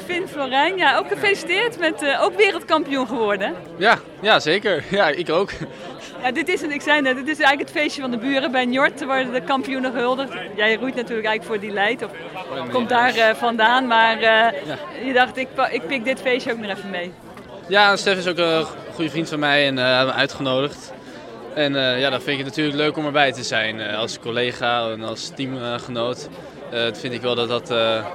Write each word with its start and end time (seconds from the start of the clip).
Finn 0.00 0.28
Florijn. 0.28 0.76
Ja, 0.76 0.98
ook 0.98 1.08
gefeliciteerd 1.08 1.78
met 1.78 2.02
uh, 2.02 2.22
ook 2.22 2.36
wereldkampioen 2.36 3.06
geworden. 3.06 3.54
Ja, 3.76 3.98
ja, 4.20 4.40
zeker. 4.40 4.84
Ja, 4.90 5.08
ik 5.08 5.30
ook. 5.30 5.50
Ja, 6.22 6.30
dit 6.30 6.48
is, 6.48 6.62
ik 6.62 6.80
zei 6.80 7.00
net, 7.00 7.16
dit 7.16 7.28
is 7.28 7.38
eigenlijk 7.38 7.68
het 7.68 7.78
feestje 7.78 8.00
van 8.00 8.10
de 8.10 8.16
buren. 8.16 8.52
Bij 8.52 8.64
Njord 8.64 9.04
worden 9.04 9.32
de 9.32 9.42
kampioenen 9.42 9.92
gehuldigd. 9.92 10.32
Jij 10.56 10.74
roeit 10.74 10.94
natuurlijk 10.94 11.26
eigenlijk 11.28 11.44
voor 11.44 11.60
die 11.60 11.70
leid, 11.70 12.02
of 12.02 12.10
komt 12.72 12.88
daar 12.88 13.16
uh, 13.16 13.28
vandaan. 13.34 13.86
Maar 13.86 14.16
uh, 14.16 14.22
ja. 14.22 14.52
je 15.04 15.12
dacht, 15.12 15.36
ik, 15.36 15.48
ik 15.70 15.86
pik 15.86 16.04
dit 16.04 16.20
feestje 16.20 16.52
ook 16.52 16.58
nog 16.58 16.70
even 16.70 16.90
mee. 16.90 17.12
Ja, 17.68 17.96
Stef 17.96 18.18
is 18.18 18.26
ook 18.26 18.38
een 18.38 18.64
goede 18.94 19.10
vriend 19.10 19.28
van 19.28 19.38
mij 19.38 19.66
en 19.66 19.76
hebben 19.76 20.14
uitgenodigd. 20.14 20.92
En 21.54 21.74
ja, 21.74 22.10
dan 22.10 22.20
vind 22.20 22.38
ik 22.38 22.44
het 22.44 22.46
natuurlijk 22.46 22.76
leuk 22.76 22.96
om 22.96 23.06
erbij 23.06 23.32
te 23.32 23.42
zijn 23.42 23.80
als 23.80 24.18
collega 24.18 24.90
en 24.90 25.02
als 25.02 25.32
teamgenoot. 25.34 26.28
dat 26.70 26.98
vind 26.98 27.14
ik 27.14 27.20
wel 27.20 27.34
dat 27.34 27.48
dat 27.48 27.72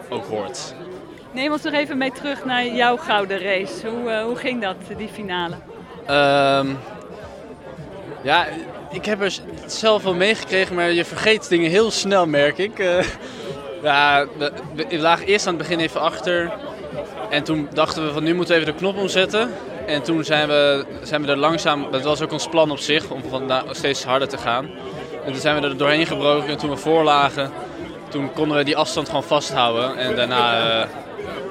ook 0.09 0.25
hoort. 0.25 0.73
Neem 1.37 1.51
ons 1.51 1.61
nog 1.61 1.73
even 1.73 1.97
mee 1.97 2.11
terug 2.11 2.45
naar 2.45 2.65
jouw 2.65 2.97
gouden 2.97 3.39
race. 3.39 3.87
Hoe, 3.87 4.09
uh, 4.09 4.23
hoe 4.23 4.35
ging 4.35 4.61
dat, 4.61 4.75
die 4.97 5.07
finale? 5.07 5.55
Um, 6.09 6.77
ja, 8.21 8.47
ik 8.91 9.05
heb 9.05 9.21
er 9.21 9.39
zelf 9.65 10.03
wel 10.03 10.13
meegekregen, 10.13 10.75
maar 10.75 10.91
je 10.91 11.05
vergeet 11.05 11.49
dingen 11.49 11.69
heel 11.69 11.91
snel, 11.91 12.27
merk 12.27 12.57
ik. 12.57 12.79
Uh, 12.79 13.03
ja, 13.81 14.25
we, 14.37 14.51
we, 14.75 14.97
lagen 14.97 15.25
eerst 15.25 15.47
aan 15.47 15.53
het 15.53 15.67
begin 15.67 15.79
even 15.79 16.01
achter. 16.01 16.51
En 17.29 17.43
toen 17.43 17.67
dachten 17.73 18.05
we 18.05 18.11
van 18.11 18.23
nu 18.23 18.33
moeten 18.33 18.55
we 18.55 18.61
even 18.61 18.73
de 18.73 18.79
knop 18.79 18.97
omzetten. 18.97 19.51
En 19.85 20.03
toen 20.03 20.23
zijn 20.23 20.47
we, 20.47 20.85
zijn 21.01 21.21
we 21.21 21.27
er 21.27 21.37
langzaam, 21.37 21.91
dat 21.91 22.03
was 22.03 22.21
ook 22.21 22.31
ons 22.31 22.47
plan 22.47 22.71
op 22.71 22.79
zich, 22.79 23.09
om 23.09 23.21
van 23.29 23.51
steeds 23.71 24.03
harder 24.03 24.27
te 24.27 24.37
gaan. 24.37 24.69
En 25.25 25.31
toen 25.31 25.41
zijn 25.41 25.61
we 25.61 25.67
er 25.67 25.77
doorheen 25.77 26.05
gebroken 26.05 26.49
en 26.49 26.57
toen 26.57 26.69
we 26.69 26.77
voorlagen, 26.77 27.51
toen 28.09 28.33
konden 28.33 28.57
we 28.57 28.63
die 28.63 28.77
afstand 28.77 29.07
gewoon 29.07 29.23
vasthouden. 29.23 29.97
En 29.97 30.15
daarna 30.15 30.67
uh, 30.81 30.85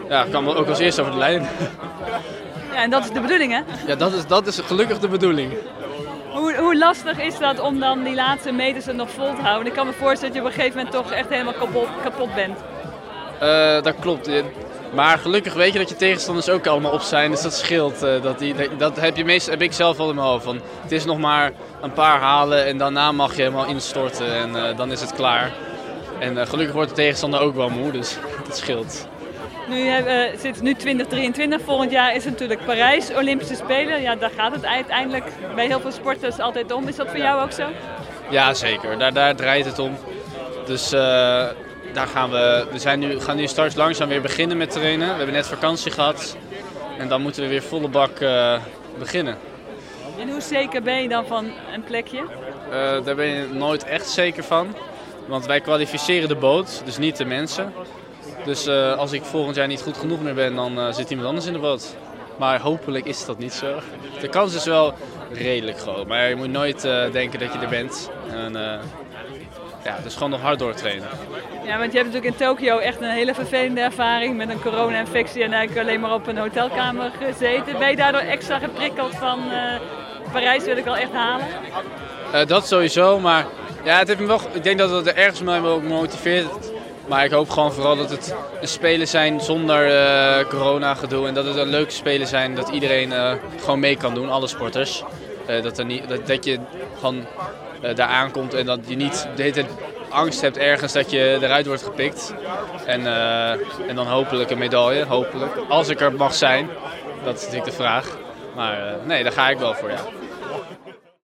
ja, 0.09 0.25
kwam 0.25 0.45
we 0.45 0.55
ook 0.55 0.69
als 0.69 0.79
eerste 0.79 1.01
over 1.01 1.13
de 1.13 1.19
lijn. 1.19 1.49
Ja, 2.73 2.83
en 2.83 2.91
dat 2.91 3.05
is 3.05 3.11
de 3.11 3.21
bedoeling, 3.21 3.53
hè? 3.53 3.61
Ja, 3.87 3.95
dat 3.95 4.13
is, 4.13 4.27
dat 4.27 4.47
is 4.47 4.61
gelukkig 4.65 4.99
de 4.99 5.09
bedoeling. 5.09 5.53
Hoe, 6.31 6.57
hoe 6.57 6.79
lastig 6.79 7.21
is 7.21 7.39
dat 7.39 7.61
om 7.61 7.81
dan 7.81 8.03
die 8.03 8.15
laatste 8.15 8.53
meters 8.53 8.87
er 8.87 8.95
nog 8.95 9.11
vol 9.11 9.35
te 9.35 9.43
houden? 9.43 9.67
Ik 9.67 9.73
kan 9.73 9.87
me 9.87 9.93
voorstellen 9.93 10.35
dat 10.35 10.35
je 10.35 10.41
op 10.41 10.47
een 10.47 10.53
gegeven 10.53 10.77
moment 10.77 10.95
toch 10.95 11.13
echt 11.13 11.29
helemaal 11.29 11.53
kapot, 11.53 11.89
kapot 12.03 12.35
bent. 12.35 12.59
Uh, 13.43 13.83
dat 13.83 13.95
klopt. 14.01 14.31
Maar 14.95 15.19
gelukkig 15.19 15.55
weet 15.55 15.73
je 15.73 15.79
dat 15.79 15.89
je 15.89 15.97
tegenstanders 15.97 16.49
ook 16.49 16.67
allemaal 16.67 16.93
op 16.93 17.01
zijn, 17.01 17.31
dus 17.31 17.43
dat 17.43 17.55
scheelt. 17.55 18.03
Uh, 18.03 18.23
dat, 18.23 18.39
die, 18.39 18.55
dat 18.77 19.01
heb, 19.01 19.17
je 19.17 19.25
meest, 19.25 19.47
heb 19.51 19.63
ik 19.63 19.73
zelf 19.73 19.99
al 19.99 20.09
in 20.09 20.15
mijn 20.15 20.27
hoofd. 20.27 20.45
Van, 20.45 20.61
het 20.83 20.93
is 20.93 21.05
nog 21.05 21.19
maar 21.19 21.53
een 21.81 21.93
paar 21.93 22.21
halen 22.21 22.67
en 22.67 22.79
daarna 22.79 23.13
mag 23.13 23.37
je 23.37 23.43
helemaal 23.43 23.67
instorten 23.67 24.35
en 24.35 24.51
uh, 24.51 24.77
dan 24.77 24.93
is 24.93 25.01
het 25.01 25.13
klaar. 25.13 25.53
En 26.19 26.47
gelukkig 26.47 26.75
wordt 26.75 26.91
de 26.91 26.97
tegenstander 26.97 27.41
ook 27.41 27.55
wel 27.55 27.69
moe, 27.69 27.93
dus 27.93 28.19
dat 28.47 28.57
scheelt. 28.57 29.09
Nu 29.69 29.87
uh, 29.87 30.23
zit 30.39 30.63
nu 30.63 30.75
2023, 30.75 31.61
volgend 31.61 31.91
jaar 31.91 32.15
is 32.15 32.25
het 32.25 32.33
natuurlijk 32.33 32.65
Parijs, 32.65 33.15
Olympische 33.15 33.55
Spelen. 33.55 34.03
Ja, 34.03 34.15
daar 34.17 34.31
gaat 34.37 34.55
het 34.55 34.65
uiteindelijk 34.65 35.25
bij 35.55 35.67
heel 35.67 35.81
veel 35.81 35.93
sporters 35.93 36.39
altijd 36.39 36.73
om. 36.73 36.89
Is 36.89 36.97
dat 36.97 37.09
voor 37.09 37.19
jou 37.19 37.43
ook 37.43 37.53
zo? 37.53 37.65
Ja, 38.31 38.55
zeker. 38.55 38.99
Daar, 38.99 39.13
daar 39.13 39.37
draait 39.37 39.65
het 39.65 39.79
om. 39.79 39.97
Dus 40.67 40.93
uh, 40.93 41.01
daar 41.93 42.07
gaan 42.07 42.31
we, 42.31 42.67
we 42.73 42.79
zijn 42.79 42.99
nu, 42.99 43.21
gaan 43.21 43.37
nu 43.37 43.47
straks 43.47 43.75
langzaam 43.75 44.09
weer 44.09 44.21
beginnen 44.21 44.57
met 44.57 44.71
trainen. 44.71 45.09
We 45.09 45.15
hebben 45.15 45.35
net 45.35 45.47
vakantie 45.47 45.93
gehad 45.93 46.37
en 46.99 47.09
dan 47.09 47.23
moeten 47.23 47.43
we 47.43 47.49
weer 47.49 47.63
volle 47.63 47.89
bak 47.89 48.21
uh, 48.21 48.59
beginnen. 48.99 49.37
En 50.19 50.31
hoe 50.31 50.41
zeker 50.41 50.83
ben 50.83 51.03
je 51.03 51.09
dan 51.09 51.27
van 51.27 51.51
een 51.75 51.85
plekje? 51.85 52.25
daar 53.05 53.15
ben 53.15 53.27
je 53.27 53.49
nooit 53.53 53.85
echt 53.85 54.09
zeker 54.09 54.45
van. 54.45 54.75
Want 55.27 55.47
wij 55.47 55.61
kwalificeren 55.61 56.29
de 56.29 56.37
boot, 56.37 56.83
dus 56.85 56.99
niet 56.99 57.17
de 57.17 57.25
mensen. 57.25 57.73
Dus 58.45 58.67
uh, 58.67 58.97
als 58.97 59.13
ik 59.13 59.23
volgend 59.23 59.57
jaar 59.57 59.67
niet 59.67 59.83
goed 59.83 59.97
genoeg 59.97 60.23
meer 60.23 60.35
ben, 60.35 60.55
dan 60.55 60.79
uh, 60.79 60.93
zit 60.93 61.11
iemand 61.11 61.29
anders 61.29 61.47
in 61.47 61.53
de 61.53 61.59
boot. 61.59 61.97
Maar 62.39 62.61
hopelijk 62.61 63.05
is 63.05 63.25
dat 63.25 63.39
niet 63.39 63.53
zo. 63.53 63.81
De 64.21 64.29
kans 64.29 64.55
is 64.55 64.65
wel 64.65 64.95
redelijk 65.33 65.79
groot. 65.79 66.07
Maar 66.07 66.29
je 66.29 66.37
moet 66.37 66.51
nooit 66.51 66.85
uh, 66.85 67.13
denken 67.13 67.39
dat 67.39 67.53
je 67.53 67.59
er 67.59 67.69
bent. 67.69 68.11
En, 68.31 68.53
ja, 69.85 69.99
dus 70.03 70.15
gewoon 70.15 70.31
nog 70.31 70.41
hard 70.41 70.59
doortrainen. 70.59 71.09
Ja, 71.65 71.79
want 71.79 71.93
je 71.93 71.99
hebt 71.99 72.13
natuurlijk 72.13 72.41
in 72.41 72.47
Tokio 72.47 72.79
echt 72.79 73.01
een 73.01 73.11
hele 73.11 73.35
vervelende 73.35 73.81
ervaring 73.81 74.37
met 74.37 74.49
een 74.49 74.61
corona-infectie 74.61 75.43
en 75.43 75.53
eigenlijk 75.53 75.89
alleen 75.89 76.01
maar 76.01 76.15
op 76.15 76.27
een 76.27 76.39
hotelkamer 76.39 77.11
gezeten. 77.21 77.79
Ben 77.79 77.91
je 77.91 77.97
daardoor 77.97 78.21
extra 78.21 78.59
geprikkeld 78.59 79.15
van 79.15 79.41
Parijs 80.33 80.65
wil 80.65 80.77
ik 80.77 80.85
wel 80.85 80.97
echt 80.97 81.13
halen? 81.13 81.47
dat 82.47 82.67
sowieso, 82.67 83.21
maar 83.21 83.47
ja, 83.87 83.99
het 83.99 84.09
heeft 84.09 84.21
me 84.21 84.27
wel, 84.27 84.41
ik 84.53 84.63
denk 84.63 84.79
dat 84.79 84.91
het 84.91 85.07
er 85.07 85.17
ergens 85.17 85.43
mij 85.43 85.63
wel 85.63 85.81
motiveert 85.81 86.75
maar 87.07 87.25
ik 87.25 87.31
hoop 87.31 87.51
gewoon 87.51 87.73
vooral 87.73 87.97
dat 87.97 88.11
het 88.11 88.35
spelen 88.61 89.09
zijn 89.09 89.41
zonder 89.41 89.91
uh, 89.91 90.49
corona 90.49 90.95
gedoe. 90.95 91.27
En 91.27 91.35
dat 91.35 91.45
het 91.45 91.57
een 91.57 91.69
leuke 91.69 91.91
spelen 91.91 92.27
zijn 92.27 92.55
dat 92.55 92.69
iedereen 92.69 93.11
uh, 93.11 93.33
gewoon 93.61 93.81
mee 93.81 93.97
kan 93.97 94.15
doen, 94.15 94.31
alle 94.31 94.47
sporters. 94.47 95.03
Uh, 95.51 95.63
dat, 95.63 95.79
er 95.79 95.85
niet, 95.85 96.09
dat, 96.09 96.27
dat 96.27 96.45
je 96.45 96.59
gewoon 96.99 97.25
daar 97.95 98.09
aankomt 98.09 98.55
en 98.55 98.67
dat 98.67 98.81
je 98.87 98.97
niet 98.97 99.29
de 99.37 99.43
hele 99.43 99.65
angst 100.09 100.41
hebt 100.41 100.57
ergens 100.57 100.93
dat 100.93 101.11
je 101.11 101.39
eruit 101.41 101.67
wordt 101.67 101.83
gepikt. 101.83 102.35
En, 102.87 103.07
en 103.89 103.95
dan 103.95 104.07
hopelijk 104.07 104.51
een 104.51 104.59
medaille, 104.59 105.05
hopelijk. 105.05 105.53
Als 105.69 105.89
ik 105.89 106.01
er 106.01 106.13
mag 106.13 106.35
zijn, 106.35 106.69
dat 107.25 107.37
is 107.37 107.41
natuurlijk 107.41 107.71
de 107.71 107.77
vraag. 107.77 108.19
Maar 108.55 108.97
nee, 109.05 109.23
daar 109.23 109.33
ga 109.33 109.49
ik 109.49 109.59
wel 109.59 109.75
voor, 109.75 109.91
ja. 109.91 109.99